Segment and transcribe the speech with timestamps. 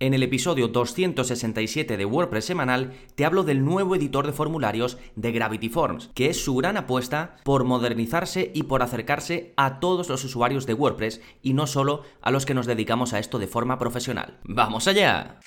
[0.00, 5.32] En el episodio 267 de WordPress semanal te hablo del nuevo editor de formularios de
[5.32, 10.22] Gravity Forms, que es su gran apuesta por modernizarse y por acercarse a todos los
[10.22, 13.76] usuarios de WordPress y no solo a los que nos dedicamos a esto de forma
[13.80, 14.38] profesional.
[14.44, 15.40] ¡Vamos allá!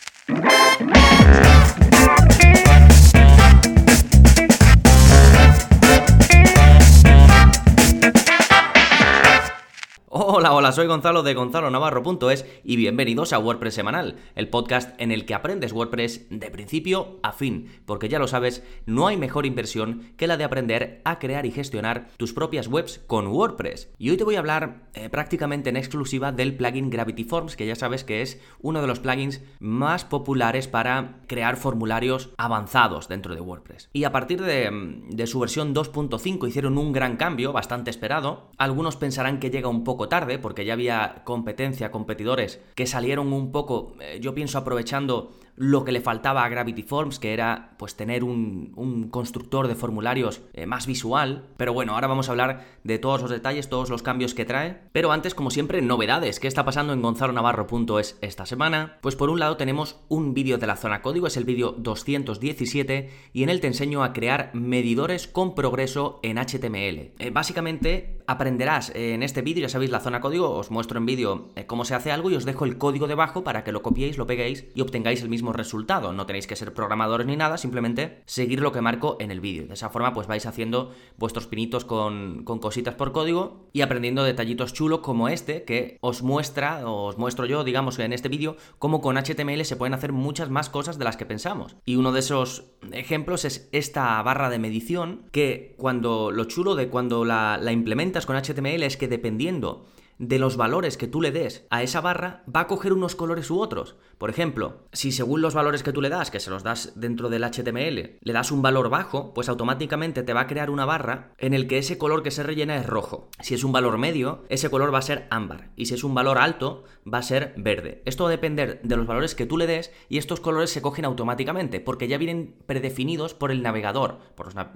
[10.13, 15.25] Hola, hola, soy Gonzalo de gonzalonavarro.es y bienvenidos a WordPress Semanal, el podcast en el
[15.25, 20.13] que aprendes WordPress de principio a fin, porque ya lo sabes, no hay mejor inversión
[20.17, 23.89] que la de aprender a crear y gestionar tus propias webs con WordPress.
[23.97, 27.65] Y hoy te voy a hablar eh, prácticamente en exclusiva del plugin Gravity Forms, que
[27.65, 33.33] ya sabes que es uno de los plugins más populares para crear formularios avanzados dentro
[33.33, 33.89] de WordPress.
[33.93, 34.69] Y a partir de,
[35.09, 38.51] de su versión 2.5 hicieron un gran cambio, bastante esperado.
[38.59, 43.95] Algunos pensarán que llega un poco tarde, ya había competencia, competidores que salieron un poco,
[43.99, 48.23] eh, yo pienso aprovechando lo que le faltaba a Gravity Forms, que era pues tener
[48.23, 51.49] un, constructor de formularios eh, más visual.
[51.55, 54.79] Pero bueno, ahora vamos a hablar de todos los detalles, todos los cambios que trae.
[54.91, 56.39] Pero antes, como siempre, novedades.
[56.39, 58.97] ¿Qué está pasando en gonzalonavarro.es esta semana?
[59.01, 63.11] Pues por un lado tenemos un vídeo de la zona código, es el vídeo 217,
[63.31, 67.11] y en él te enseño a crear medidores con progreso en HTML.
[67.19, 71.49] Eh, básicamente aprenderás en este vídeo, ya sabéis la zona código, os muestro en vídeo
[71.55, 74.17] eh, cómo se hace algo y os dejo el código debajo para que lo copiéis,
[74.17, 76.13] lo peguéis y obtengáis el mismo resultado.
[76.13, 79.67] No tenéis que ser programadores ni nada, simplemente seguir lo que marco en el vídeo.
[79.67, 84.23] De esa forma, pues vais haciendo vuestros pinitos con, con cositas por código y aprendiendo
[84.23, 89.01] detallitos chulos como este que os muestra, os muestro yo, digamos, en este vídeo, cómo
[89.01, 91.75] con HTML se pueden hacer muchas más cosas de las que pensamos.
[91.85, 96.89] Y uno de esos ejemplos es esta barra de medición que cuando lo chulo de
[96.89, 99.85] cuando la, la implementas con HTML es que dependiendo
[100.21, 103.49] de los valores que tú le des a esa barra, va a coger unos colores
[103.49, 103.95] u otros.
[104.19, 107.29] Por ejemplo, si según los valores que tú le das, que se los das dentro
[107.29, 111.33] del HTML, le das un valor bajo, pues automáticamente te va a crear una barra
[111.39, 113.29] en el que ese color que se rellena es rojo.
[113.39, 115.71] Si es un valor medio, ese color va a ser ámbar.
[115.75, 118.03] Y si es un valor alto, va a ser verde.
[118.05, 120.83] Esto va a depender de los valores que tú le des y estos colores se
[120.83, 124.19] cogen automáticamente porque ya vienen predefinidos por el navegador.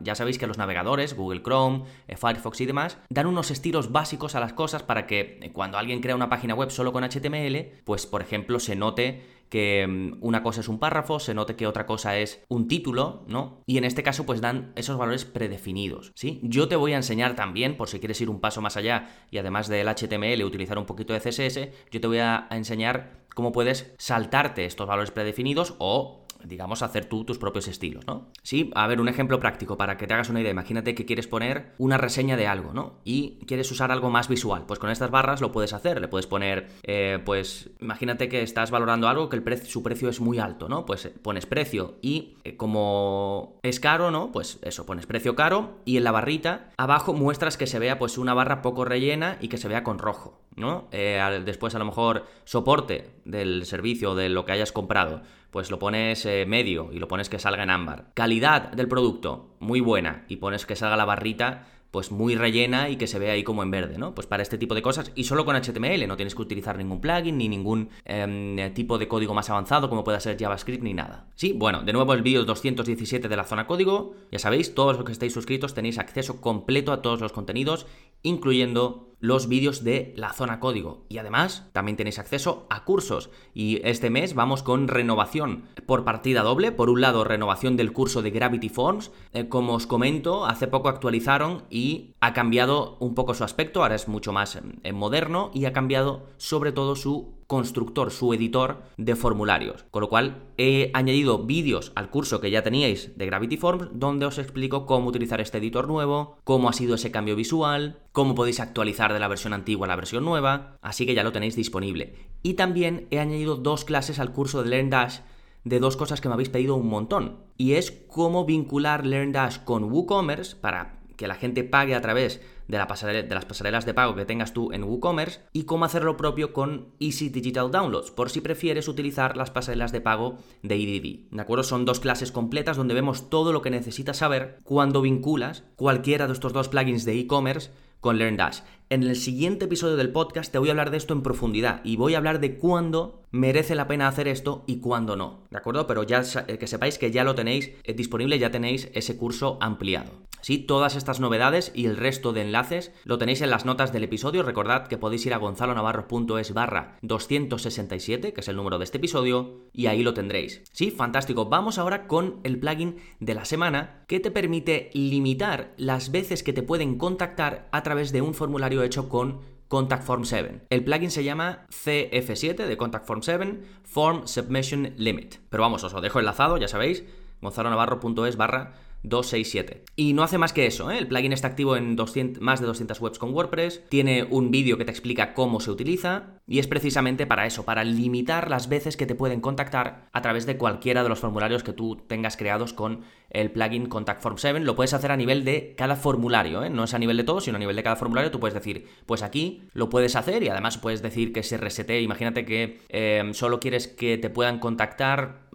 [0.01, 4.33] ya sabéis que los navegadores, Google Chrome, eh, Firefox y demás, dan unos estilos básicos
[4.33, 8.05] a las cosas para que cuando alguien crea una página web solo con HTML, pues
[8.05, 11.85] por ejemplo se note que mm, una cosa es un párrafo, se note que otra
[11.85, 13.61] cosa es un título, ¿no?
[13.65, 16.39] Y en este caso pues dan esos valores predefinidos, ¿sí?
[16.43, 19.37] Yo te voy a enseñar también, por si quieres ir un paso más allá y
[19.37, 23.93] además del HTML utilizar un poquito de CSS, yo te voy a enseñar cómo puedes
[23.97, 28.27] saltarte estos valores predefinidos o digamos, hacer tú tus propios estilos, ¿no?
[28.43, 30.51] Sí, a ver, un ejemplo práctico para que te hagas una idea.
[30.51, 32.99] Imagínate que quieres poner una reseña de algo, ¿no?
[33.03, 34.65] Y quieres usar algo más visual.
[34.67, 35.99] Pues con estas barras lo puedes hacer.
[35.99, 40.19] Le puedes poner, eh, pues, imagínate que estás valorando algo que el su precio es
[40.19, 40.85] muy alto, ¿no?
[40.85, 44.31] Pues pones precio y eh, como es caro, ¿no?
[44.31, 48.17] Pues eso, pones precio caro y en la barrita abajo muestras que se vea, pues,
[48.17, 50.87] una barra poco rellena y que se vea con rojo, ¿no?
[50.91, 55.21] Eh, después a lo mejor soporte del servicio, de lo que hayas comprado
[55.55, 58.11] pues lo pones eh, medio y lo pones que salga en ámbar.
[58.13, 62.97] Calidad del producto, muy buena, y pones que salga la barrita pues muy rellena y
[62.97, 64.13] que se vea ahí como en verde, ¿no?
[64.13, 66.99] Pues para este tipo de cosas y solo con HTML, no tienes que utilizar ningún
[66.99, 71.29] plugin ni ningún em, tipo de código más avanzado como pueda ser JavaScript ni nada.
[71.35, 75.05] Sí, bueno, de nuevo el vídeo 217 de la zona código, ya sabéis, todos los
[75.05, 77.87] que estáis suscritos tenéis acceso completo a todos los contenidos,
[78.23, 81.05] incluyendo los vídeos de la zona código.
[81.09, 83.29] Y además, también tenéis acceso a cursos.
[83.53, 86.71] Y este mes vamos con renovación por partida doble.
[86.71, 89.11] Por un lado, renovación del curso de Gravity Forms.
[89.33, 93.81] Eh, como os comento, hace poco actualizaron y ha cambiado un poco su aspecto.
[93.81, 98.83] Ahora es mucho más eh, moderno y ha cambiado sobre todo su constructor, su editor
[98.97, 99.85] de formularios.
[99.91, 104.25] Con lo cual he añadido vídeos al curso que ya teníais de Gravity Forms donde
[104.25, 108.59] os explico cómo utilizar este editor nuevo, cómo ha sido ese cambio visual, cómo podéis
[108.59, 112.15] actualizar de la versión antigua a la versión nueva, así que ya lo tenéis disponible.
[112.41, 115.19] Y también he añadido dos clases al curso de LearnDash
[115.65, 117.39] de dos cosas que me habéis pedido un montón.
[117.57, 122.77] Y es cómo vincular LearnDash con WooCommerce para que la gente pague a través de,
[122.77, 126.17] la de, las pasarelas de pago que tengas tú en WooCommerce y cómo hacer lo
[126.17, 131.35] propio con Easy Digital Downloads, por si prefieres utilizar las pasarelas de pago de EDD.
[131.35, 131.63] ¿De acuerdo?
[131.63, 136.33] Son dos clases completas donde vemos todo lo que necesitas saber cuando vinculas cualquiera de
[136.33, 138.59] estos dos plugins de e-commerce con LearnDash.
[138.87, 141.95] En el siguiente episodio del podcast te voy a hablar de esto en profundidad y
[141.95, 145.87] voy a hablar de cuándo merece la pena hacer esto y cuándo no, ¿de acuerdo?
[145.87, 149.57] Pero ya eh, que sepáis que ya lo tenéis eh, disponible, ya tenéis ese curso
[149.59, 150.11] ampliado.
[150.45, 154.03] Sí, todas estas novedades y el resto de enlaces lo tenéis en las notas del
[154.03, 154.43] episodio.
[154.43, 159.65] Recordad que podéis ir a gonzalonavarro.es barra 267, que es el número de este episodio,
[159.73, 160.61] y ahí lo tendréis.
[160.71, 161.45] Sí, fantástico.
[161.45, 166.53] Vamos ahora con el plugin de la semana que te permite limitar las veces que
[166.53, 170.67] te pueden contactar a través de un formulario hecho con Contact Form 7.
[170.69, 175.37] El plugin se llama CF7 de Contact Form 7, Form Submission Limit.
[175.49, 177.03] Pero vamos, os lo dejo enlazado, ya sabéis,
[177.41, 178.73] gonzalonavarro.es barra
[179.09, 179.83] 267.
[179.95, 180.97] Y no hace más que eso, ¿eh?
[180.97, 184.77] el plugin está activo en 200, más de 200 webs con WordPress, tiene un vídeo
[184.77, 188.97] que te explica cómo se utiliza y es precisamente para eso, para limitar las veces
[188.97, 192.73] que te pueden contactar a través de cualquiera de los formularios que tú tengas creados
[192.73, 194.59] con el plugin Contact Form 7.
[194.59, 196.69] Lo puedes hacer a nivel de cada formulario, ¿eh?
[196.69, 198.31] no es a nivel de todo, sino a nivel de cada formulario.
[198.31, 202.01] Tú puedes decir, pues aquí lo puedes hacer y además puedes decir que se resete.
[202.01, 205.45] Imagínate que eh, solo quieres que te puedan contactar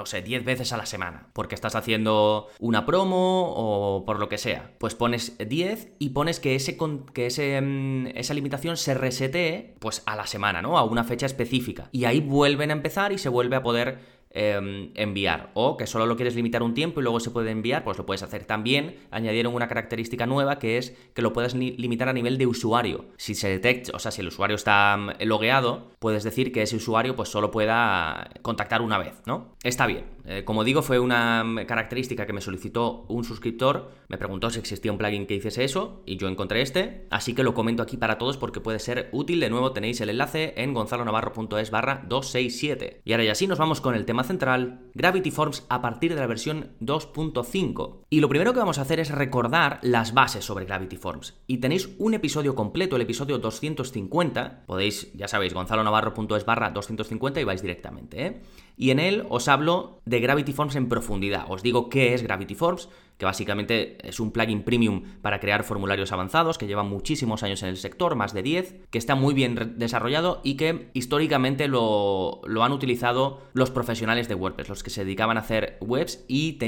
[0.00, 4.28] no sé, 10 veces a la semana, porque estás haciendo una promo o por lo
[4.28, 4.72] que sea.
[4.78, 6.76] Pues pones 10 y pones que, ese,
[7.14, 10.76] que ese, mm, esa limitación se resete pues a la semana, ¿no?
[10.76, 11.88] A una fecha específica.
[11.92, 15.50] Y ahí vuelven a empezar y se vuelve a poder Em, enviar.
[15.54, 18.06] O que solo lo quieres limitar un tiempo y luego se puede enviar, pues lo
[18.06, 18.44] puedes hacer.
[18.44, 23.06] También añadieron una característica nueva que es que lo puedes limitar a nivel de usuario.
[23.16, 26.76] Si se detecta, o sea, si el usuario está mm, logueado, puedes decir que ese
[26.76, 29.56] usuario pues solo pueda contactar una vez, ¿no?
[29.64, 30.04] Está bien.
[30.24, 34.60] Eh, como digo, fue una mm, característica que me solicitó un suscriptor, me preguntó si
[34.60, 37.96] existía un plugin que hiciese eso y yo encontré este, así que lo comento aquí
[37.96, 39.40] para todos porque puede ser útil.
[39.40, 43.00] De nuevo tenéis el enlace en gonzalonavarro.es barra 267.
[43.04, 46.20] Y ahora ya sí nos vamos con el tema central, Gravity Forms a partir de
[46.20, 48.04] la versión 2.5.
[48.10, 51.40] Y lo primero que vamos a hacer es recordar las bases sobre Gravity Forms.
[51.46, 57.44] Y tenéis un episodio completo, el episodio 250, podéis, ya sabéis, gonzalonavarro.es barra 250 y
[57.44, 58.42] vais directamente, ¿eh?
[58.80, 61.44] Y en él os hablo de Gravity Forms en profundidad.
[61.50, 62.88] Os digo qué es Gravity Forms,
[63.18, 67.68] que básicamente es un plugin premium para crear formularios avanzados, que lleva muchísimos años en
[67.68, 72.72] el sector, más de 10, que está muy bien desarrollado y que históricamente lo, han
[72.72, 76.58] utilizado los profesionales de WordPress, los que se dedicaban a hacer webs y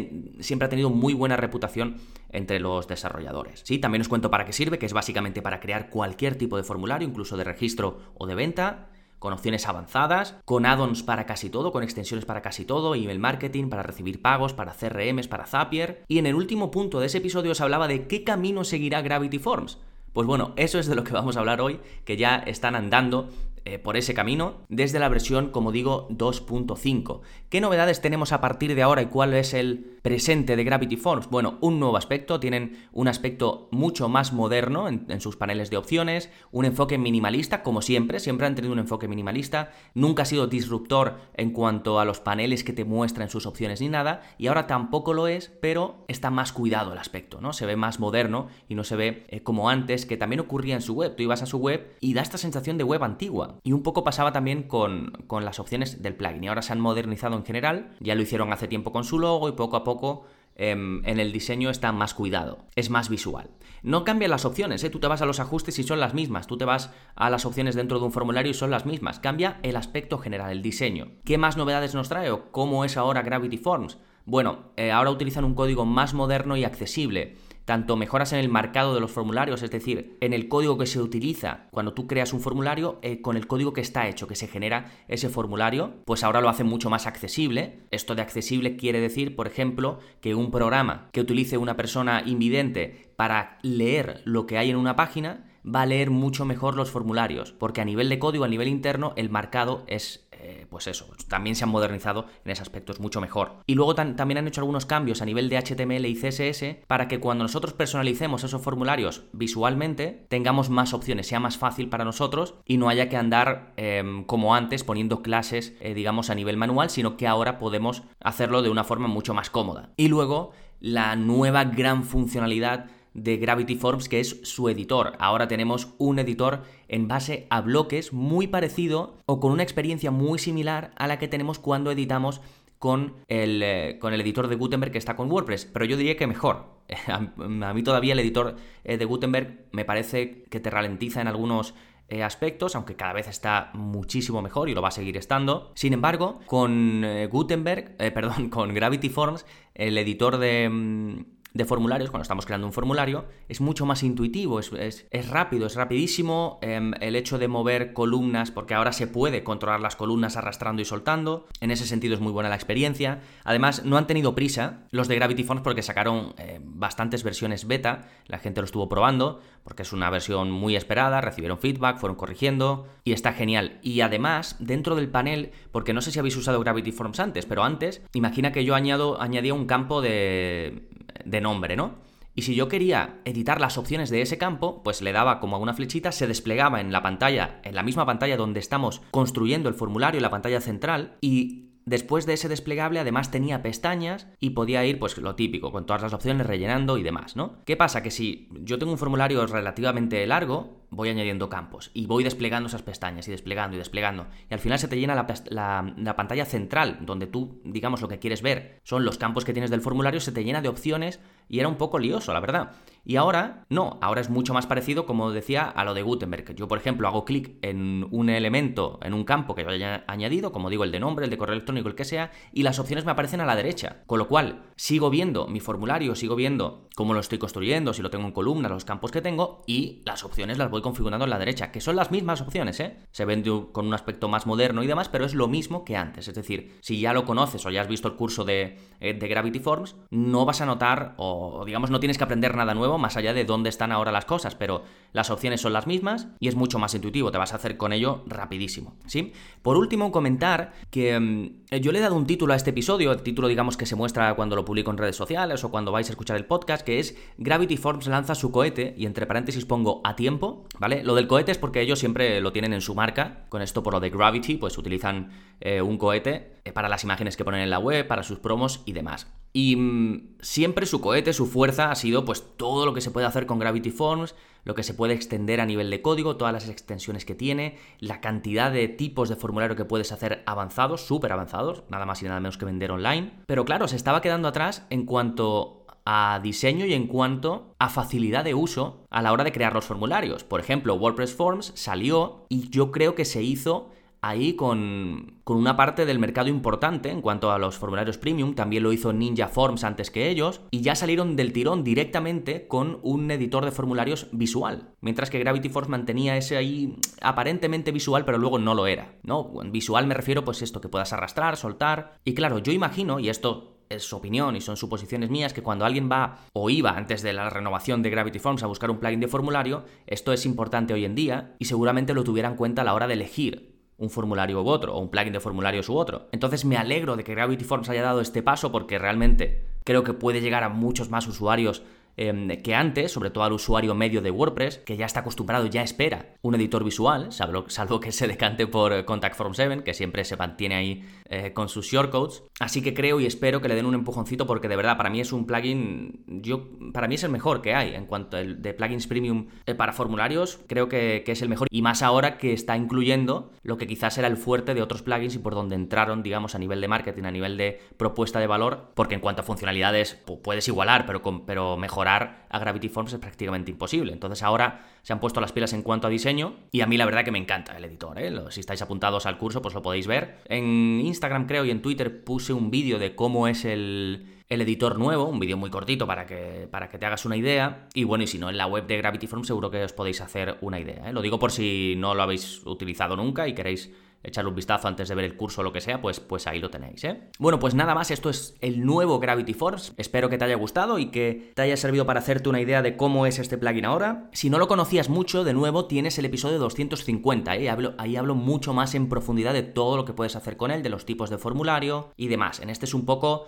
[0.40, 1.96] siempre ha tenido muy buena reputación
[2.28, 3.62] entre los desarrolladores.
[3.64, 6.62] Sí, también os cuento para qué sirve, que es básicamente para crear cualquier tipo de
[6.62, 8.90] formulario, incluso de registro o de venta
[9.22, 13.68] con opciones avanzadas, con add-ons para casi todo, con extensiones para casi todo, email marketing,
[13.68, 16.02] para recibir pagos, para CRMs, para Zapier.
[16.08, 19.38] Y en el último punto de ese episodio os hablaba de qué camino seguirá Gravity
[19.38, 19.78] Forms.
[20.12, 23.28] Pues bueno, eso es de lo que vamos a hablar hoy, que ya están andando
[23.64, 27.20] eh, por ese camino desde la versión, como digo, 2.5.
[27.48, 31.30] ¿Qué novedades tenemos a partir de ahora y cuál es el presente de Gravity Forms?
[31.30, 36.30] Bueno, un nuevo aspecto, tienen un aspecto mucho más moderno en, sus paneles de opciones,
[36.50, 41.18] un enfoque minimalista, como siempre, siempre han tenido un enfoque minimalista, nunca ha sido disruptor
[41.34, 45.14] en cuanto a los paneles que te muestran sus opciones ni nada, y ahora tampoco
[45.14, 47.52] lo es, pero está más cuidado el aspecto, ¿no?
[47.52, 50.82] Se ve más moderno y no se ve eh, como antes, que también ocurría en
[50.82, 51.14] su web.
[51.14, 53.51] Tú ibas a su web y da esta sensación de web antigua.
[53.62, 56.44] Y un poco pasaba también con, las opciones del plugin.
[56.44, 57.96] Y ahora se han modernizado en general.
[58.00, 61.32] Ya lo hicieron hace tiempo con su logo y poco a poco em, en el
[61.32, 63.50] diseño está más cuidado, es más visual.
[63.82, 64.90] No cambian las opciones, ¿eh?
[64.90, 67.44] tú te vas a los ajustes y son las mismas, tú te vas a las
[67.44, 71.12] opciones dentro de un formulario y son las mismas, cambia el aspecto general, el diseño.
[71.24, 73.98] ¿Qué más novedades nos trae o cómo es ahora Gravity Forms?
[74.24, 78.94] Bueno, eh, ahora utilizan un código más moderno y accesible tanto mejoras en el marcado
[78.94, 82.40] de los formularios, es decir, en el código que se utiliza cuando tú creas un
[82.40, 86.40] formulario, eh, con el código que está hecho, que se genera ese formulario, pues ahora
[86.40, 87.84] lo hace mucho más accesible.
[87.90, 93.12] Esto de accesible quiere decir, por ejemplo, que un programa que utilice una persona invidente
[93.16, 97.52] para leer lo que hay en una página, va a leer mucho mejor los formularios,
[97.52, 101.54] porque a nivel de código, a nivel interno, el marcado es eh, pues eso, también
[101.54, 103.62] se han modernizado en ese aspecto, es mucho mejor.
[103.66, 107.20] Y luego también han hecho algunos cambios a nivel de HTML y CSS para que
[107.20, 112.76] cuando nosotros personalicemos esos formularios visualmente, tengamos más opciones, sea más fácil para nosotros y
[112.76, 117.16] no haya que andar em, como antes poniendo clases, eh, digamos, a nivel manual, sino
[117.16, 119.90] que ahora podemos hacerlo de una forma mucho más cómoda.
[119.96, 125.12] Y luego, la nueva gran funcionalidad de Gravity Forms, que es su editor.
[125.18, 130.38] Ahora tenemos un editor en base a bloques muy parecido o con una experiencia muy
[130.38, 132.40] similar a la que tenemos cuando editamos
[132.82, 136.16] con el, eh, con el editor de Gutenberg que está con WordPress, pero yo diría
[136.16, 136.82] que mejor.
[137.06, 141.74] A, mí todavía el editor eh, de Gutenberg me parece que te ralentiza en algunos
[142.08, 145.70] eh, aspectos, aunque cada vez está muchísimo mejor y lo va a seguir estando.
[145.74, 152.22] Sin embargo, con Gutenberg, perdón, con Gravity Forms, el editor de, mm, de formularios, cuando
[152.22, 156.58] estamos creando un formulario, es mucho más intuitivo, es, rápido, es rapidísimo.
[156.62, 160.84] Em, el hecho de mover columnas, porque ahora se puede controlar las columnas arrastrando y
[160.84, 161.46] soltando.
[161.60, 163.20] En ese sentido es muy buena la experiencia.
[163.44, 168.08] Además, no han tenido prisa los de Gravity Forms porque sacaron eh, bastantes versiones beta.
[168.26, 172.88] La gente lo estuvo probando porque es una versión muy esperada, recibieron feedback, fueron corrigiendo
[173.04, 173.78] y está genial.
[173.82, 177.62] Y además, dentro del panel, porque no sé si habéis usado Gravity Forms antes, pero
[177.62, 180.88] antes, imagina que yo añado, añadía un campo de,
[181.24, 181.96] de nombre, ¿no?
[182.34, 185.58] Y si yo quería editar las opciones de ese campo, pues le daba como a
[185.58, 189.74] una flechita, se desplegaba en la pantalla, en la misma pantalla donde estamos construyendo el
[189.74, 194.98] formulario, la pantalla central, y Después de ese desplegable además tenía pestañas y podía ir
[194.98, 197.56] pues lo típico, con todas las opciones rellenando y demás, ¿no?
[197.64, 198.02] ¿Qué pasa?
[198.02, 202.82] Que si yo tengo un formulario relativamente largo, voy añadiendo campos y voy desplegando esas
[202.82, 204.26] pestañas y desplegando y desplegando.
[204.48, 208.42] Y al final se te llena la, pantalla central, donde tú, digamos, lo que quieres
[208.42, 211.18] ver son los campos que tienes del formulario, se te llena de opciones
[211.48, 212.72] y era un poco lioso, la verdad.
[213.04, 216.54] Y ahora, no, ahora es mucho más parecido, como decía, a lo de Gutenberg.
[216.54, 220.52] Yo, por ejemplo, hago clic en un elemento, en un campo que yo haya añadido,
[220.52, 223.04] como digo, el de nombre, el de correo electrónico, el que sea, y las opciones
[223.04, 224.02] me aparecen a la derecha.
[224.06, 228.10] Con lo cual, sigo viendo mi formulario, sigo viendo cómo lo estoy construyendo, si lo
[228.10, 231.38] tengo en columna, los campos que tengo, y las opciones las voy configurando en la
[231.38, 232.96] derecha, que son las mismas opciones, ¿eh?
[233.10, 236.28] Se ven con un aspecto más moderno y demás, pero es lo mismo que antes.
[236.28, 239.28] Es decir, si ya lo conoces o ya has visto el curso de, eh, de
[239.28, 243.16] Gravity Forms, no vas a notar, o digamos, no tienes que aprender nada nuevo más
[243.16, 246.56] allá de dónde están ahora las cosas, pero las opciones son las mismas y es
[246.56, 249.32] mucho más intuitivo, te vas a hacer con ello rapidísimo, ¿sí?
[249.62, 253.22] Por último, comentar que mm, yo le he dado un título a este episodio, el
[253.22, 256.12] título digamos que se muestra cuando lo publico en redes sociales o cuando vais a
[256.12, 260.16] escuchar el podcast, que es Gravity Forms lanza su cohete y entre paréntesis pongo a
[260.16, 261.02] tiempo, ¿vale?
[261.04, 263.94] Lo del cohete es porque ellos siempre lo tienen en su marca, con esto por
[263.94, 267.70] lo de Gravity, pues utilizan eh, un cohete eh, para las imágenes que ponen en
[267.70, 269.32] la web, para sus promos y demás.
[269.52, 273.26] Y mm, siempre su cohete, su fuerza ha sido pues todo lo que se puede
[273.26, 276.68] hacer con Gravity Forms, lo que se puede extender a nivel de código, todas las
[276.68, 281.84] extensiones que tiene, la cantidad de tipos de formulario que puedes hacer avanzados, súper avanzados,
[281.90, 283.32] nada más y nada menos que vender online.
[283.46, 288.44] Pero claro, se estaba quedando atrás en cuanto a diseño y en cuanto a facilidad
[288.44, 290.44] de uso a la hora de crear los formularios.
[290.44, 293.90] Por ejemplo, WordPress Forms salió y yo creo que se hizo
[294.22, 298.84] ahí con, con, una parte del mercado importante en cuanto a los formularios premium, también
[298.84, 303.28] lo hizo Ninja Forms antes que ellos, y ya salieron del tirón directamente con un
[303.32, 308.60] editor de formularios visual, mientras que Gravity Forms mantenía ese ahí aparentemente visual, pero luego
[308.60, 309.50] no lo era, ¿no?
[309.72, 313.71] Visual me refiero pues esto, que puedas arrastrar, soltar, y claro, yo imagino, y esto
[313.94, 317.32] es su opinión y son suposiciones mías, que cuando alguien va o iba antes de
[317.32, 321.04] la renovación de Gravity Forms a buscar un plugin de formulario, esto es importante hoy
[321.04, 324.62] en día y seguramente lo tuviera en cuenta a la hora de elegir un formulario
[324.62, 326.28] u otro, o un plugin de formularios u otro.
[326.32, 330.12] Entonces me alegro de que Gravity Forms haya dado este paso porque realmente creo que
[330.12, 331.82] puede llegar a muchos más usuarios
[332.16, 335.82] Em, que antes, sobre todo al usuario medio de WordPress, que ya está acostumbrado, ya
[335.82, 340.36] espera un editor visual, salvo, que se decante por Contact Form 7, que siempre se
[340.36, 342.42] mantiene ahí eh, con sus shortcodes.
[342.60, 345.20] Así que creo y espero que le den un empujoncito porque de verdad para mí
[345.20, 348.74] es un plugin, yo, para mí es el mejor que hay en cuanto al de
[348.74, 352.76] plugins premium eh, para formularios, creo que, es el mejor y más ahora que está
[352.76, 356.54] incluyendo lo que quizás era el fuerte de otros plugins y por donde entraron, digamos,
[356.54, 360.20] a nivel de marketing, a nivel de propuesta de valor, porque en cuanto a funcionalidades
[360.44, 364.12] puedes igualar, pero, pero mejor a Gravity Forms es prácticamente imposible.
[364.12, 367.04] Entonces ahora se han puesto las pilas en cuanto a diseño y a mí la
[367.04, 368.18] verdad que me encanta el editor.
[368.18, 368.32] ¿eh?
[368.50, 370.38] Si estáis apuntados al curso pues lo podéis ver.
[370.48, 374.26] En Instagram creo y en Twitter puse un vídeo de cómo es el,
[374.60, 377.88] editor nuevo, un vídeo muy cortito para que, para que te hagas una idea.
[377.94, 380.20] Y bueno, y si no, en la web de Gravity Forms seguro que os podéis
[380.20, 381.08] hacer una idea.
[381.08, 381.12] ¿eh?
[381.12, 383.90] Lo digo por si no lo habéis utilizado nunca y queréis
[384.22, 386.60] echarle un vistazo antes de ver el curso o lo que sea, pues, pues ahí
[386.60, 387.20] lo tenéis, ¿eh?
[387.38, 389.92] Bueno, pues nada más, esto es el nuevo Gravity Force.
[389.96, 392.96] Espero que te haya gustado y que te haya servido para hacerte una idea de
[392.96, 394.28] cómo es este plugin ahora.
[394.32, 397.70] Si no lo conocías mucho, de nuevo tienes el episodio 250, ¿eh?
[397.98, 400.88] Ahí hablo mucho más en profundidad de todo lo que puedes hacer con él, de
[400.88, 402.60] los tipos de formulario y demás.
[402.60, 403.46] En este es un poco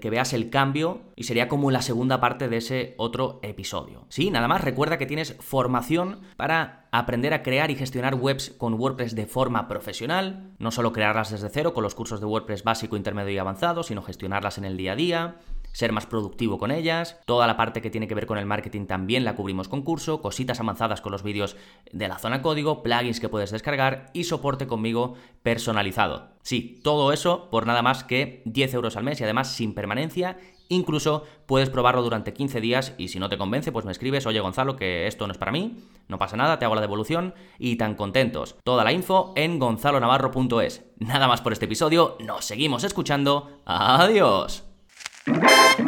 [0.00, 4.04] que veas el cambio y sería como la segunda parte de ese otro episodio.
[4.08, 8.74] Sí, nada más recuerda que tienes formación para aprender a crear y gestionar webs con
[8.74, 12.96] WordPress de forma profesional, no solo crearlas desde cero con los cursos de WordPress básico,
[12.96, 15.36] intermedio y avanzado, sino gestionarlas en el día a día
[15.72, 17.18] ser más productivo con ellas.
[17.26, 20.22] Toda la parte que tiene que ver con el marketing también la cubrimos con curso,
[20.22, 21.56] cositas avanzadas con los vídeos
[21.92, 26.28] de la zona código, plugins que puedes descargar y soporte conmigo personalizado.
[26.42, 30.36] Sí, todo eso por nada más que 10 euros al mes y además sin permanencia
[30.72, 34.40] Incluso puedes probarlo durante 15 días y si no te convence, pues me escribes, oye
[34.40, 37.76] Gonzalo, que esto no es para mí, no pasa nada, te hago la devolución y
[37.76, 38.56] tan contentos.
[38.64, 40.84] Toda la info en gonzalonavarro.es.
[40.98, 43.60] Nada más por este episodio, nos seguimos escuchando.
[43.66, 44.71] Adiós.
[45.26, 45.81] Thank you.